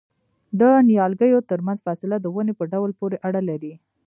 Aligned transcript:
د 0.59 0.61
نیالګیو 0.89 1.45
ترمنځ 1.49 1.79
فاصله 1.85 2.15
د 2.21 2.25
ونې 2.35 2.53
په 2.59 2.63
ډول 2.73 2.91
پورې 2.99 3.17
اړه 3.27 3.41
لري؟ 3.49 3.73